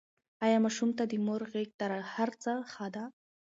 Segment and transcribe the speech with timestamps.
[0.45, 3.03] ایا ماشوم ته د مور غېږ تر هر څه ښه ده؟